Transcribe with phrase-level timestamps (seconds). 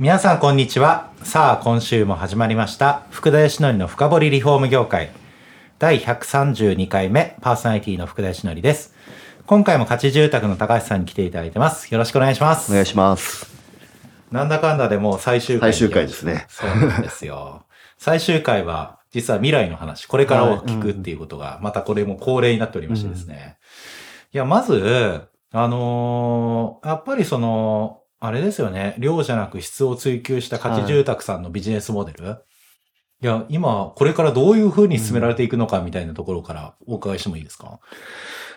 [0.00, 1.12] 皆さんこんにちは。
[1.24, 3.02] さあ今週も始まりました。
[3.10, 5.10] 福田義則の深掘りリフォーム業界。
[5.78, 8.94] 第132回目パーソナリティの福田義則です。
[9.44, 11.92] 今回も価値住宅の高橋さんに来ていただいてます。
[11.92, 12.72] よろしくお願いします。
[12.72, 13.46] お願いします。
[14.32, 16.46] なんだかんだでもう最終回に最終回ですね。
[16.48, 17.66] そうなんですよ。
[18.00, 23.58] 最終回は実は未来の話これからを聞くっていうことがまたこれも恒例になっておりましてですね、
[24.32, 32.36] いやまずあのーやっぱりそのあれですよね量じゃなく質を追求した価値住宅さんのビジネスモデル、
[33.22, 37.80] いや、今、これからどういうふうに進められていくのかみたいなところからお伺いしてもいいですか、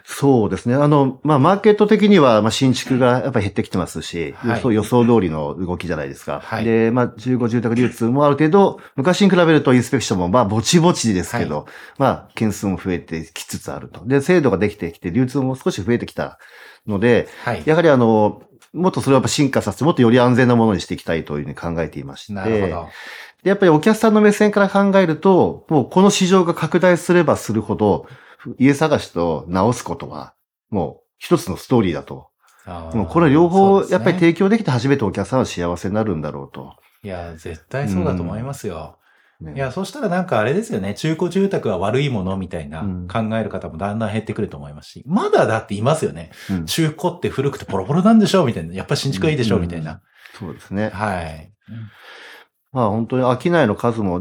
[0.05, 0.75] そうですね。
[0.75, 6.39] あの、まあ、マーケット的には、まあ、新築がやっぱり減ってきてますし、はい予想予想通りの動きじゃないですか。
[6.41, 14.05] はいで、まあ、15住宅流通もある程度、昔に比べるとインスペクションも、まあ、ぼちぼちですけど、まあ、件数も増えてきつつあると。
[14.05, 16.39] で、制度ができてきて、流通も少し増えてきた
[16.87, 17.63] ので、はい。
[17.65, 22.33] やはりあの、もっとそれをやっぱ進化させて、もっとより安全なものにしていきたいというふうに考えていまして。
[22.33, 22.87] なるほど。
[23.43, 28.07] で、やっぱりお客さんの目線から考えると、もうこの市場が拡大すればするほど、
[28.57, 30.33] 家探しと直すことは、
[30.69, 32.29] もう一つのストーリーだと。
[32.65, 36.75] もうこれ両方やっぱり提供できて初めてお客さんは幸せになるんだろうと。
[37.03, 38.97] いや、絶対そうだと思いますよ。
[39.41, 40.93] ねいや、そしたらなんかあれですよね。
[40.93, 46.31] 中古住宅は悪いものみたいなうん考える方もだんだん減ってくると思いますし、まだだっていますよね。
[46.49, 48.73] うん中古って古くてボロボロなんでしょうみたいな。
[48.73, 50.01] やっぱ新築がいいでしょうみたいな。
[50.39, 50.89] そうですね。
[50.89, 51.51] はい。
[52.73, 54.19] まあ本当に商いの数も、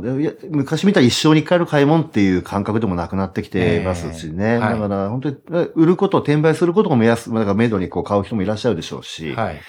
[0.51, 4.45] 昔みたいに一生に一回の買い物っていう感覚でもなくなってきていますしね。
[4.45, 5.36] ええはいだから本当に
[5.75, 9.33] 売ること、転売することも目安、だから目処にこう買う人もいらっしゃるでしょうし。
[9.33, 9.61] はい。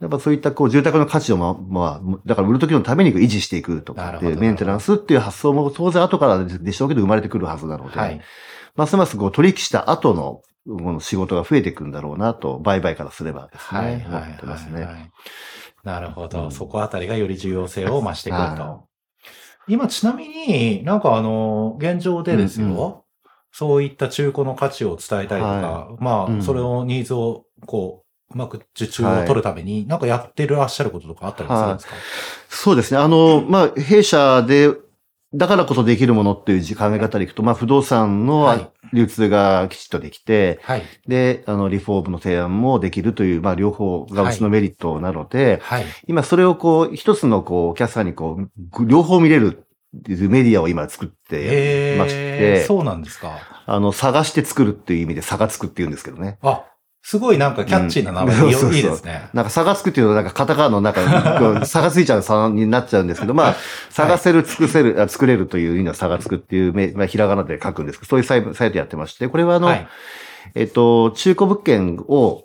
[0.00, 8.20] やっぱそういったこう住宅の価値をま、まあ、だから売るときのために維持していくとかメンテナンスっていう発想も当然後からでしょうけど生まれてくるはずなので、はい。
[8.76, 13.80] ますますこう取引した後のこの仕事が増えていくんだろうなと、売買からすればですね。
[13.80, 13.92] はい。
[13.92, 14.02] はい。
[14.02, 14.84] 思ってますね。
[14.84, 15.10] はい
[15.82, 16.44] なるほど。
[16.44, 18.84] うんそこあたりがより重要性を増してくるはと。
[19.68, 22.66] 今、ちなみになんかあの、現状でですよ。
[22.66, 23.02] うんう
[23.52, 31.94] そういった中古の価値を伝えたりとか、はまあ、うんそれをニーズをこう、うまく受注を取るために、なんかやってらっしゃることとかあったりするんですか、
[32.48, 32.98] そうですね。
[32.98, 34.70] あの、まあ、弊社で、
[35.32, 40.82] だからこそできるものっていう考え方でいくと、まあ、不動産はいの流通がきちっとできて、はい。
[41.06, 45.84] で、あの、リフォームの提案もできるという、まあ、両方がうちのメリットなので、はい。
[46.08, 48.38] 今それをこう、一つのこう、お客さんにこ
[48.76, 49.64] う、両方見れる
[49.96, 53.38] っていうメディアを今作ってましえー、て、そうなんですか。
[53.66, 56.38] あの、探して作るっていう意味で差がつくって言うんですけどね。
[56.42, 56.64] あ、
[57.02, 59.28] すごいなんかキャッチーな名前で、うんそうそうそういいですね。
[59.32, 61.02] なんか差がつくっていうのはなんかカタカナの中
[61.58, 63.56] に差がついちゃう差になっちゃうんですけど、 まあ、
[63.88, 69.88] 探せる、尽くせる、あ作れるという意味の差がつくっていうめ、まあ、ひらがなで書くんですけど、そういうサイサイトやってまして、これはあの、はい。
[70.54, 72.44] えっと、中古物件を、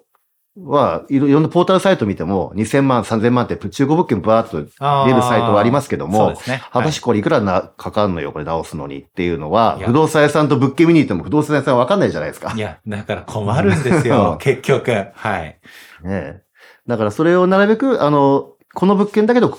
[0.58, 4.64] は、いろいろんなポータルサイト見ても、2000万、3000万って中古物件バーっと出
[5.14, 6.64] るサイトはありますけどもそうで、すね。
[6.72, 12.54] 果たしてこれいくらな、かかんのよ、これ直すのにっていうのは不動産屋さんと物件見に行っても不動産屋さんわかんないじゃないですか。
[12.56, 14.92] いや、だから困るんですよ、 結局。
[15.14, 15.44] はい。
[15.44, 15.60] ね
[16.04, 16.42] え
[16.88, 19.58] だからそれをなるべく、あの、この物件だけど、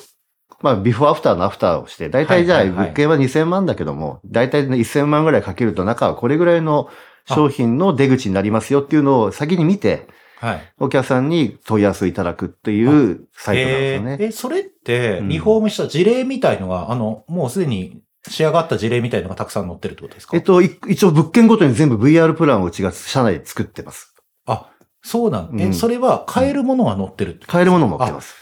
[0.62, 6.88] まあ、ビフォーアフターのアフターをして、大体じゃあ、物件は2000万だけども、大体1000万ぐらいかけると中はこれぐらいの
[7.28, 10.06] 商品の出口になりますよっていうのを先に見て、
[10.38, 10.72] はい。
[10.78, 14.16] お客さんに問い合わせいただくっていうサイトなんですよね。
[14.20, 20.36] えーえ、それって、うんリフォームした事例みたいのが、あの、もうすでに仕上がった事例みたいのがたくさん載ってるってことですか？
[20.36, 24.14] えっと、い一応物件ごとに全部 VR プランをうちが社内で作ってます。
[24.46, 24.70] あ、
[25.02, 28.34] そうなん、え、うんそれは買えるものが載ってるって買えるものも持ってます。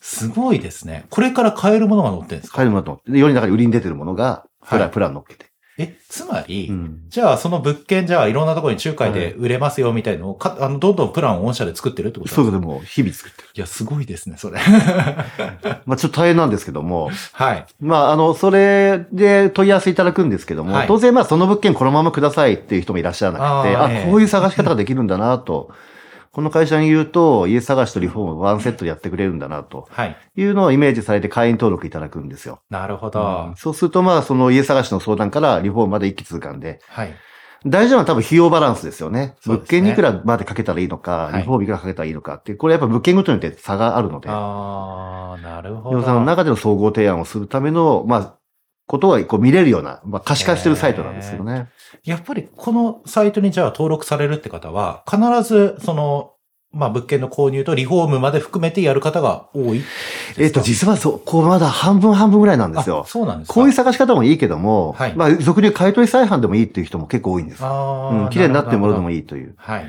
[0.00, 1.06] すごいですね。
[1.10, 2.56] これから買えるものが載ってるんですか？
[2.56, 3.00] 買えるものと。
[3.06, 5.47] で、世の中に売りに出てるものが、プラン、はいプラン乗っけて。
[5.80, 12.42] え、つまり、うんじゃあその物件じゃあいろんなところに仲介で売れますよみたいのをか、あの、どんどんプランを御社で作ってるってことですか？
[12.42, 13.48] そうでもう日々作ってる。
[13.54, 14.58] いや、すごいですね、それ。
[15.86, 17.66] まあちょっと大変なんですけども、はい。
[17.80, 25.70] まああの、それで問い合わせいただくんですけども、はい当然まあその物件このままくださいっていう人もいらっしゃらなくて、ああーええこういう探し方ができるんだなと、
[26.38, 30.16] この会社に言うと、家探しとリフォームをワンセットでやってくれるんだなとはい。
[30.36, 32.60] いうのをイメージされて会員登録いただくんですよ。
[32.70, 33.52] なるほど。
[33.56, 37.16] そうするとまあその家探しの相談からリフォームまで一気通貫で、はい。
[37.66, 39.34] 大事なのは多分費用バランスですよね。
[39.46, 45.96] 物件にいくらまでかけたらいいのか、はいリフォームいくらかけたらいいのかってこれやっぱ物件ごとによって差があるので、ああ、なるほど。
[45.96, 48.37] 不動産の中での総合提案をするための、まあ、
[48.88, 51.68] ことがこう見れるような、まあ可視化してるサイトなんですけどね。
[52.04, 56.32] やっぱりこのサイトにじゃあ登録されるって方は、必ずその、
[56.72, 59.82] まあ物件の購入とリフォームまで含めてやる方が多い
[60.36, 63.08] えっと、実はそう、こうまだ半分半分ぐらいなんですよあ。
[63.08, 63.54] そうなんですか？
[63.54, 67.64] こういう探し方もいいけども、はいまあ、俗に買い取り再販でもいいっていう人も結構多いんです。
[67.64, 69.16] ああ、うん、綺麗になってるものでもいい。
[69.16, 69.54] いいという。
[69.56, 69.86] はい。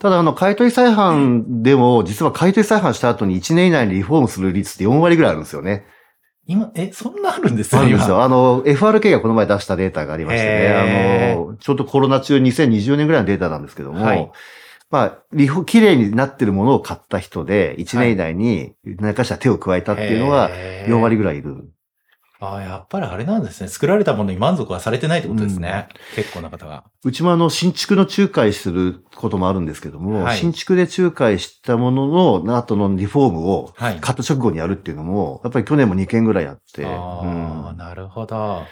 [0.00, 5.84] ただ、あの、買い取り再販でも、実は買い取り再販した後に1年以内にリフォームする率って4割ぐらいあるんですよね。
[6.46, 8.22] 今、え、そんなあるんです今あるんですよ。
[8.22, 14.30] あの、FRK がこの前出したデータがありましてね、あの、ちょうどコロナ中2020年ぐらいのデータなんですけども、はい。
[14.90, 20.92] まあ、リフォ、綺麗になってるものを買った人で、1年以内に何かしら手を加えたっていうのがへー。
[20.92, 21.68] 4割ぐらいいる。
[22.44, 23.68] ああ、やっぱりあれなんですね。
[23.68, 25.88] 作られたものに満足はされてないってことですね。
[26.14, 26.84] 結構な方が。
[27.04, 34.00] うちもあの、新築の仲介することもあるんですけども、はい新築で仲介したものの、後のリフォームを、はい。
[34.00, 38.62] 買った直後にやるっていうのも、やっぱり去年も2件ぐらいあって、ああ、うんなるほど。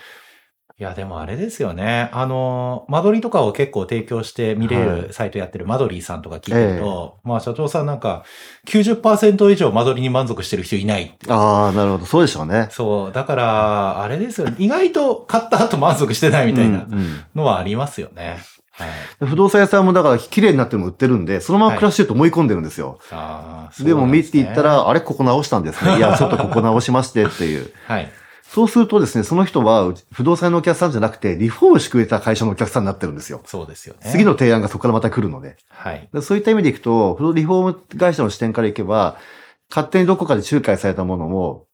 [0.79, 2.09] いや、でもあれですよね。
[2.13, 8.25] あの、間取りとかを結構提供して見れはるサイトやってるマドリーさんとか聞いてると、まあ社長さんなんか
[8.67, 11.17] 90%以上間取りに満足してる人いない。
[11.29, 12.07] ああ、なるほど。
[12.07, 12.69] そうでしょうね。
[12.71, 13.13] そう。
[13.13, 14.57] だから、あれですよね。
[14.59, 18.39] 意外と買った後満足してないみたいなうんうんのはありますよね。
[18.73, 18.89] はい。
[19.27, 22.99] 不動産屋さんもだから綺麗になってるの売ってるんで、そのまま暮らしてると思い込んでるんですよ。
[23.11, 25.99] ああ、そうでも見ていった、ら、あれここ直したんですね。
[25.99, 27.71] いや、ちょっとここ直しましてっていう。
[27.87, 28.11] はい。
[28.53, 33.41] そうするとですね、その人は不動産のお客さんじゃなくて、リフォームしてくれた会社のお客さんになってるんですよ。
[33.47, 34.11] そうですよね。
[34.11, 35.57] 次の提案がそこからまた来るので。
[35.71, 36.07] はい。
[36.13, 39.17] でそういった意味でいくと、リフォーム会社の視点からいけば、
[39.71, 41.65] 勝手にどこかで仲介されたものも、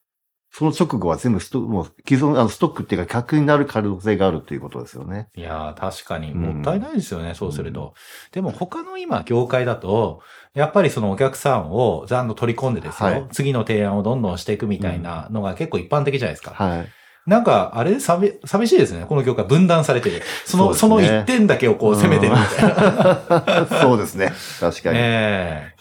[0.50, 5.28] その直後は全部ストもう既存、あのストックっていうか、客になる可能性があるということですよね。
[5.36, 7.94] いやー、確かに、うんもったいないですよね、そうすると。
[8.32, 10.20] でも他の今、業界だと、
[10.54, 16.52] やっぱりそのお客さんをちゃんと取り込んでですよ、はい次の提案をどんどんしていくみたいなのが結構一般的じゃないですか。
[16.52, 16.88] はい。
[17.26, 18.00] なんか、あれ？
[18.00, 19.04] 寂、寂しいですね。
[19.06, 20.22] この業界分断されてる。
[20.46, 23.66] その、そ,、ねの一点だけをこう攻めてるみたいな。
[23.82, 24.32] そうですね。
[24.58, 24.96] 確かに。
[24.98, 25.78] ええ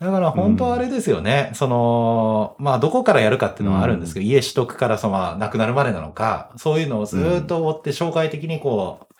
[0.00, 1.50] だから本当はあれですよね。
[1.54, 9.14] その、まあどこからやるかっていうのはあるんですけど、家取得からその、まあ亡くなるまでなのか、そういうのをずーっと追って紹介的にこう、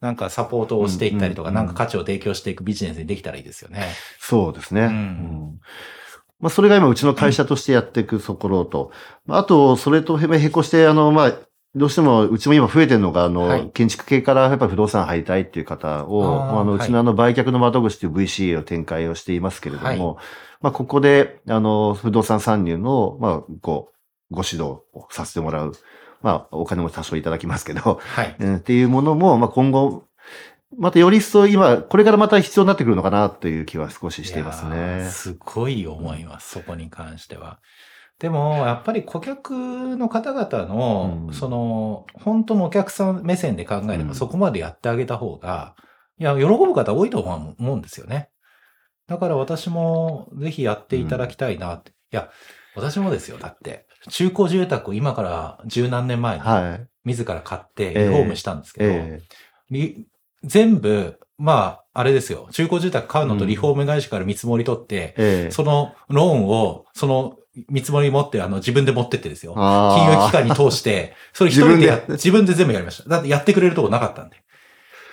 [0.00, 1.54] なんかサポートをしていったりとか、うん。
[1.54, 3.88] なんか価値を提供していくビジネスにできたらいいですよね。
[4.18, 4.82] そうですね。
[4.82, 4.88] うん。
[4.88, 5.60] うん。
[6.40, 8.92] まあ、それが今、うちの会社としてやっていくところと、
[9.26, 11.32] まああと、それとへへこして、あの、まあ、
[11.74, 20.18] どうしても、うちも今増えてるのが、あの、はい建築系からやっぱり不動産入りたいっていう方を、あの、うちのあの、売却の窓口という VCA を展開をしていますけれども、
[20.60, 23.92] まあ、ここで、あの、不動産参入の、まあ、こ
[24.30, 25.72] う、ご指導をさせてもらう。
[26.22, 28.36] まあ、お金も多少いただきますけど、はい。
[28.40, 30.04] うんっていうものも、まあ、今後、
[30.76, 35.08] またより一層今、これからまた必要になってくるのかなという気は少ししていますね。
[35.10, 37.58] すごい思います、そこに関しては。
[38.20, 45.74] でも、やっぱり顧客の方々の、うんその、本当のお客さん目線で考えれば、うんそこまでやってあげた方が、
[46.18, 48.28] いや、喜ぶ方多いと思うんですよね。
[49.06, 51.90] だから私もぜひやっていただきたいなって。
[51.90, 52.30] いや、
[52.76, 53.38] 私もですよ。
[53.38, 56.86] だって、中古住宅を今から十何年前にはい。
[57.04, 59.78] 自ら買ってええリフォームしたんですけど、
[60.44, 62.48] 全部、まあ、あれですよ。
[62.52, 67.36] 中古住宅買うのとうんリフォーム会社から見積もり取ってえ、ええそのローンを、その
[67.68, 69.54] 見積もり持って、あの、自分で持ってってですよ。
[69.54, 73.08] 金融機関に通して、それ一人でや自分で自分で全部やりました。
[73.08, 74.36] だってやってくれるとこなかったんで。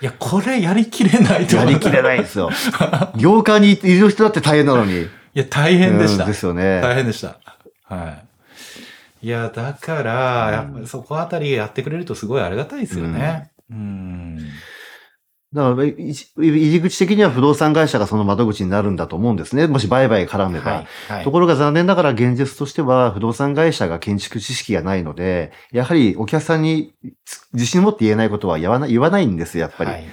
[0.00, 2.50] いや、これやりきれないとやりきれないんですよ。
[3.16, 5.02] 業界にいる人だって大変なのに。
[5.02, 6.24] いや、大変でした。
[6.24, 6.80] うんですよね。
[6.80, 7.38] 大変でした。
[7.82, 8.18] は
[9.22, 9.26] い。
[9.26, 10.12] いや、だから、
[10.52, 13.50] やっぱりそこあたりやってくれるとすごいありがたいですよね。
[13.70, 14.38] うん。
[15.54, 19.66] だから、入り口的には不動産会社がその窓口になるんだと思うんですね。
[19.66, 20.72] もし売買絡めば。
[20.72, 20.86] はい。
[21.08, 26.94] はいところが残念ながら現実としては不動産会社が建築知識がないので、やはりお客さんに
[27.54, 29.90] 自信を持って言えないことは言わない言わないんです、やっぱり。
[29.90, 30.04] はい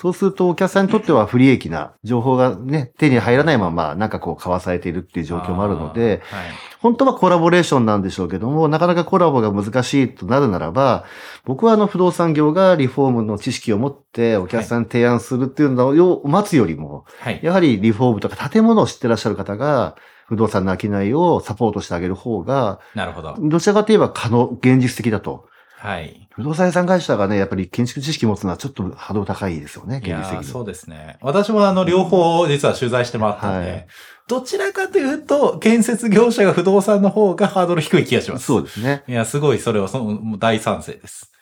[0.00, 6.48] そうするとお客さんにとっては不利益な情報がね、手に入らないままなんかこう交わされているっていう状況もあるので、はい
[6.80, 11.04] 本当はコラボレーションなんでしょうけども、なかなかコラボが難しいとなるならば、
[11.44, 17.40] 僕はあの不動産業がリフォームの知識を持ってお客さんに提案するっていうのを待つよりも、はい。
[17.42, 19.96] やはりリフォームとか建物を知ってらっしゃる方が、
[20.28, 23.34] 不動産の商いをサポートしてあげる方が、なるほど。
[23.40, 25.48] どちらかといえば可能、現実的だと。
[25.78, 26.28] はい。
[26.32, 30.36] 不動産屋さん会社がね、やっぱり建築知識持つのはちょっと波動高いですよね、現実的に。
[30.38, 31.18] ーそうですね。
[31.20, 33.86] 私もあの、両方実は取材してもらったんで、はい
[34.28, 38.44] どちらかというと、建設業者が不動産の方がハードル低い気がします。
[38.44, 39.02] そうですね。
[39.08, 41.32] いや、すごい、それはその、大賛成です。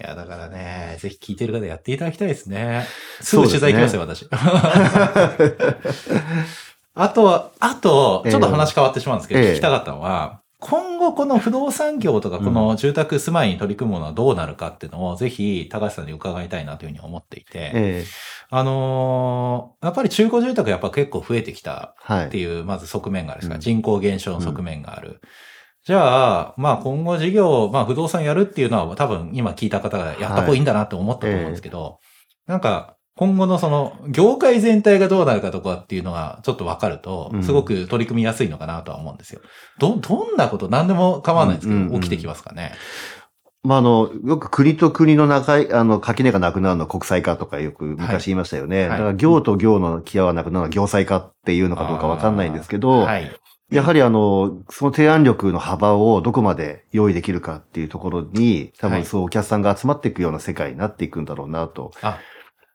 [0.00, 2.86] いや、だからね、ぜひ聞いてる方やっていただきたいですね。
[3.20, 4.26] すぐ取材行きますよ、私。
[6.96, 18.04] あとは、あと、ちょっと話変わってしまうんですけど、ええ聞きたかったのは、今後この不動産業とかこの住宅住まいに取り組むものはどうなるかっていうのを、ぜひ高橋さんに伺いたいなというふうに思っていて、ええ。
[18.48, 22.26] あのーやっぱり中古住宅やっぱ結構増えてきたはい。
[22.28, 23.60] っていう、まず側面があるんですが、うん。
[23.60, 25.20] 人口減少の側面がある。
[25.84, 32.00] じゃあ、まあ今後事業、まあ不動産やるっていうのは多分今聞いた方がやった方がいいんだなって思ったと思うんですけど、
[32.46, 39.40] なんか今後のその業界全体がどうなるかとかっていうのがちょっとわかるとう、んすごく取り組みやすいのかなとは思うんですよ。
[39.78, 42.72] ど、どんなこと、何でも構わないんですけど、起きてきますかね？
[43.62, 48.80] まあ、あの、よく国と国の中い、あの、垣根がなくなるのは国際化とかよく昔言いましたよね。
[48.80, 53.30] はいだから、行と行の際はなくなるのは行際化っていうのかどうかわかんないんですけど、はい。
[53.70, 61.92] やはりあの、その提案力の幅をどこまで用意できるかっていうところに、多はい分そうお客さんが集まっていくような世界になっていくんだろうなと。
[62.02, 62.18] あ、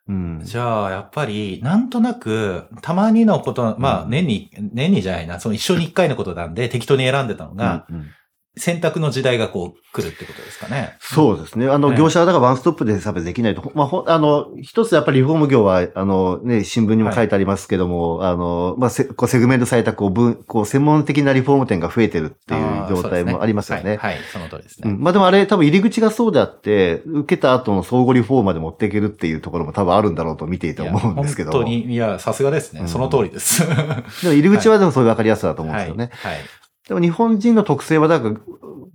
[0.10, 0.42] うん。
[0.44, 8.12] じゃあ、やっぱり、なんとなく、たまにのこと、まあ、うん年に、年にじゃないな、その一生に一回のことなんで、適当に選んでたのが、うんうん
[8.58, 10.98] 選択の時代がこう、来るってことですかね。
[11.00, 11.68] そうですね。
[11.68, 13.72] あの、ね業者はだからワンストップで差別できないと。
[13.74, 23.98] まあ、ほあの、一つやっぱりリフォーム業は、あの、ね、新聞にも書いてありますけども、あの、まあ、せこうセグメントされた、こう、分、こう、専門的なリフォーム店が増えてるっていう状態もありますよね。
[23.98, 24.92] はい、はい、その通りですね。
[24.92, 31.52] うん、まあでもあれ多分入り口がそうであって、受けた後の相互リフォームまで持っていけるっていうところも多分あるんだろうと見ていて思うんですけど。
[31.52, 32.82] 本当に、いや、さすがですね。
[32.82, 33.66] うんその通りです。
[33.68, 36.10] でも入り口はでもそういう分かりやすさだと思うんですよね。
[36.12, 36.34] はい。
[36.34, 36.42] はい。
[36.90, 38.36] でも日本人の特性は、だから、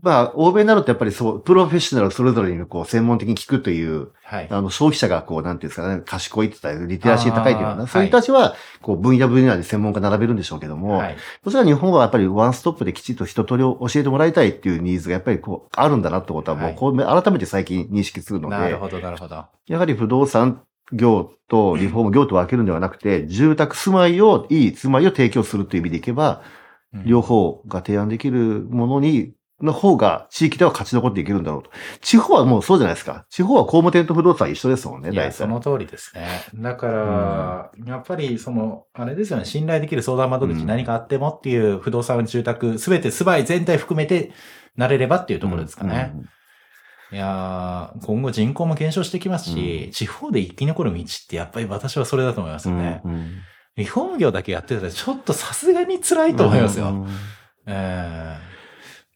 [0.02, 4.48] まあ、欧米になるとやっぱりそう、プロフェッショナルそれぞれにこう、専門的に聞くという、はい。
[4.50, 11.16] あの、消費者がこう、なんていうんですかね、賢いって言ったら、リテラシー高いというような、そういう人たちは、こう、分野分野で専門家並べるんでしょうけども、はい。
[11.44, 19.46] そしたら日本はやっぱりワンストップできちっと一通りを教えてもらいたいっていうニーズがやっぱりこう、あるんだなってことはもう、はいこう、改めて最近認識するので、なるほど、なるほど。
[19.68, 26.63] やはり不動産業とリフォーム業と分けるんではなくて、住宅住まいを、いい住まいを提供するという意味でいけば、うん
[27.04, 29.32] 両方が提案できるものに、
[29.62, 31.70] の方が地域では勝ち残っていけるんだろうと。
[32.00, 33.24] 地方はもうそうじゃないですか。
[33.30, 35.32] 地方は工務店と不動産は一緒ですもんね、大体。
[35.32, 36.26] その通りですね。
[36.56, 44.32] だから、やっぱり、その、あれですよね、信頼できる相談窓口うん何かあってもっていう不動産住宅、すべて住まい全体含めて
[44.76, 46.12] なれればっていうところですかね。
[46.14, 46.28] うん
[47.12, 53.02] いやー今後人口も減少してきますし、うん地方で生き残る道ってやっぱり私はそれだと思いますよね。
[53.04, 53.32] うんうん
[53.76, 56.86] リフォーム業だけやってたらちょっとさすがに辛いと思いますよ。
[56.86, 57.08] うん
[57.66, 58.54] ええ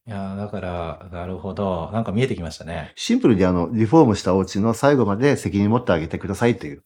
[0.09, 1.91] いやーだから、なるほど。
[1.93, 2.93] なんか見えてきましたね。
[2.97, 6.83] シンプルにあの、リフォームしたお家の最後まで責任持ってあげてくださいという、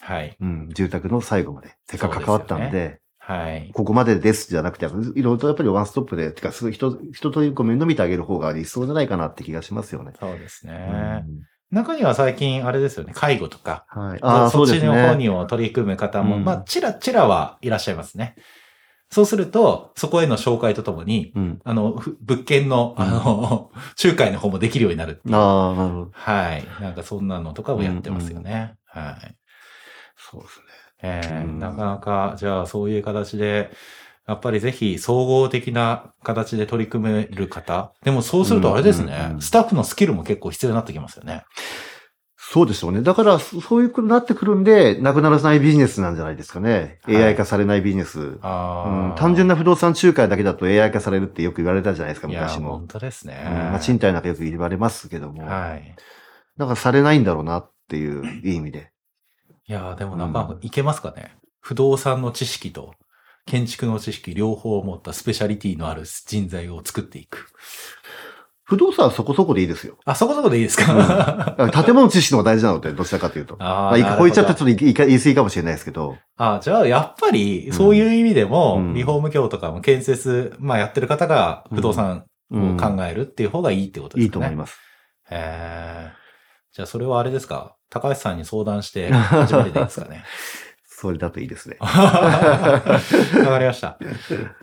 [0.00, 0.34] はい。
[0.40, 3.70] うん、住宅の最後まで、せっかく関わったんで、ではい。
[3.74, 10.12] ここまでですじゃなくて、いろいろとやっぱりワンストップで、てか、人、人と面倒見てあげる方が理想じゃないかなって気がしますよね。
[10.18, 10.74] そうですうね。
[10.74, 11.22] ん
[11.70, 14.18] 中には最近、あれですよね、介護とか、はい。
[14.22, 14.80] ああ、そっち。
[14.80, 18.36] の方にも取り組む方も、うんまあ、ちらちらはいらっしゃいますね。
[19.10, 21.60] そうすると、そこへの紹介とともに、うん。
[21.64, 23.70] あの、ふ物件の、うんあの、
[24.02, 25.36] 仲介の方もできるようになるっていう。
[25.36, 26.10] ああ、なるほど。
[26.12, 26.64] はい。
[26.80, 28.74] なんかそんなのとかもやってますよね。
[28.86, 29.36] はい。
[30.16, 30.64] そうですね。
[31.02, 33.70] えーうんなかなか、じゃあそういう形で、
[34.26, 37.92] やっぱりぜひ総合的な形で取り組める方。
[38.02, 41.44] でもそうするとあれですね、うんうんスタッフのスキルも結構必要になってきますよね。
[42.36, 43.02] そうでしょうね。
[43.02, 46.98] だから、そそういうことになってくるんで、なくならないビジネスなんじゃないですかね。
[47.02, 48.38] はい AI 化されないビジネス。
[48.42, 52.78] あうん、単純なな不動産仲介だけだと AI 化されるってよく言われたじゃないですか、昔も。
[52.78, 53.44] 本当ですね。
[53.46, 55.44] うんまあ、賃貸なんかよく言われますけども。
[55.46, 55.94] はい。
[56.56, 58.90] だからされないんだろうなっていういい意味で。
[59.66, 61.34] いや、でもなんかいけますかね。
[61.60, 62.94] 不動産の知識と
[63.46, 67.46] 建築の知識両方を持ったスペシャリティのある人材を作っていく。
[68.66, 69.98] 不動産はそこそこでいいですよ。
[70.06, 73.56] あ、そこそこでいいですか、だから建物知識の方が大事なので、どちらかというと。
[73.58, 76.16] あまあ、いこう言っちゃってとちょっと言い過ぎかもしれないですけど。
[76.38, 84.24] あじゃあ、やっぱり、そういう意味でも、うんリフォーム業とかも建設、まあやってる方が不動産うんを考えるっていう方がいいってことですかね。
[84.24, 84.78] いいと思います。
[85.30, 86.24] へー
[86.74, 87.76] じゃあ、それはあれですか？
[87.90, 90.24] 高橋さんに相談して 始めていいですかね？
[90.96, 91.76] それだといいですね。
[91.82, 93.98] わかりました。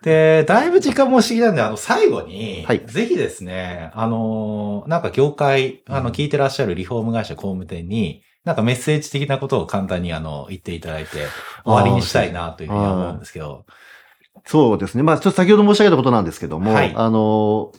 [0.02, 11.10] で、だいぶ時間も不思議なんで、あの、最後に、はいぜひですね、あのー、なんか業界、あの、うん聞いてらっしゃるリフォーム会社工務店に、なんかメッセージ的なことを簡単にあの、言っていただいて、
[11.66, 13.66] 終わりにしたいなというふうに思うんですけど。
[14.46, 15.04] そうですね。
[15.04, 17.74] まあ、ちょっと先ほど申し上げたことなんですけども、はいあの、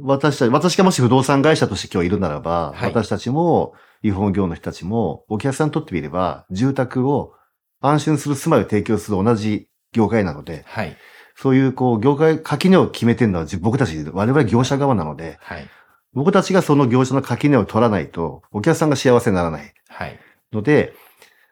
[0.00, 7.34] 私たち、私がもし不動産会社として今日いるならば、はい私たちも、リフォーム業の人たちも、お客さんにとってみれば、住宅を
[7.80, 10.96] 安心する住まいを提供する同じ業界なので、はい。
[11.36, 15.68] そういう、こう、業界、垣根を決めてるのは自僕たち、我々業者側なので、はい。
[16.12, 20.18] 僕たちがその業者の垣根を取らないと、お客さんが幸せにならないはい。
[20.52, 20.94] ので、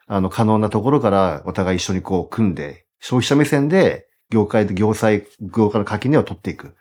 [0.07, 6.75] あの、可能なところからお互い一緒にこう組んで、消費者目線で業界で業界、業界の垣根を取っていく。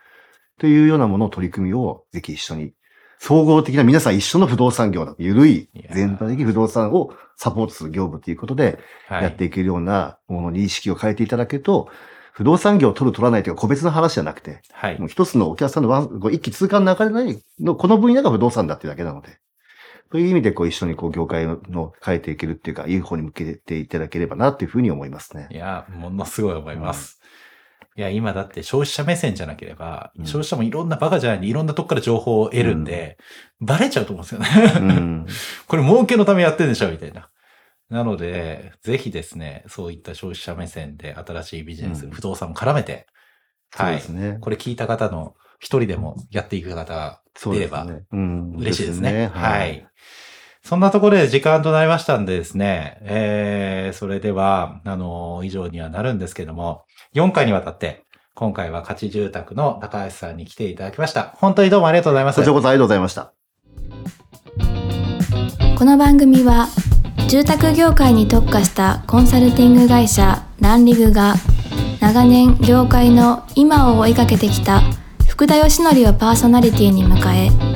[0.59, 2.73] というようなものを取り組みをぜひ一緒に、
[3.19, 5.15] 総合的な皆さん一緒の不動産業だ。
[5.19, 9.23] ゆるい全体的不動産をサポートする業務ということで、はい。
[9.25, 11.89] やっていけるようなものに意識を変えていただけると、
[12.33, 15.09] 不動産業を取る取らないというか個別の話じゃなくて、はいもう。
[15.09, 19.39] 一つのお客さんのワン一気通貫の流れないの、この分野が不動産だっていうだけなので、
[20.13, 25.57] そういう意味でこう一緒にこう業界の変えていけるっていうか、いい方に向けていただければなっていうふうに思いますねい。
[25.57, 27.21] や、ものすごい思います。
[27.97, 33.17] いや、今だって消費者目線じゃなければ、うん消費者もいろんなバカじゃないんでいろんなとこから情報を得るんで、
[33.61, 34.95] バレちゃうと思うんですようね。
[34.95, 35.27] ん。
[35.67, 37.31] これ儲けのためやってんでしょみたいな。
[37.89, 43.07] なので、ぜひですね、そういった消費者目線で新しいビジネス、うん不動産も絡めて、
[43.75, 44.39] はいね。
[44.41, 47.87] これ聞いた方の一人でもやっていく方がそう出れば。
[48.13, 49.31] 嬉しいですね。
[49.33, 49.85] ははいい。。
[50.67, 56.83] そんなところで時間となりましたんでですね、えー、それでは、あの以上にはなるんですけども、
[57.15, 58.03] 4回にわたって、
[58.35, 61.37] 今回は価値住宅の高橋さんに来ていただきました。
[61.37, 62.37] 本当にどうもありがとうございます。
[62.37, 63.33] こちらこそありがとうございました。
[65.79, 66.67] この番組は
[67.29, 71.35] 住宅業界に特化したコンサルティング会社ランリグが
[72.01, 74.81] 長年業界の今を追いかけてきた
[75.29, 77.76] 福田義則をパーソナリティに迎え